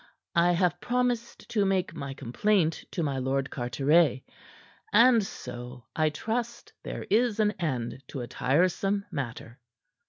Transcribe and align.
I 0.33 0.53
have 0.53 0.81
promised 0.81 1.47
to 1.51 1.63
make 1.63 1.93
my 1.93 2.15
complaint 2.15 2.85
to 2.89 3.03
my 3.03 3.19
Lord 3.19 3.51
Carteret. 3.51 4.23
And 4.91 5.23
so, 5.23 5.83
I 5.95 6.09
trust 6.09 6.73
there 6.81 7.03
is 7.11 7.39
an 7.39 7.51
end 7.61 8.01
to 8.07 8.21
a 8.21 8.27
tiresome 8.27 9.05
matter." 9.11 9.59